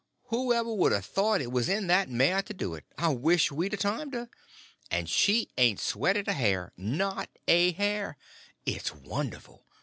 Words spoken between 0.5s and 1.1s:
would a